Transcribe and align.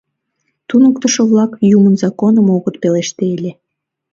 Туныктышо-влак 0.67 1.51
юмын 1.75 1.95
законым 2.03 2.47
огыт 2.55 2.75
пелеште 2.81 3.25
ыле. 3.35 3.51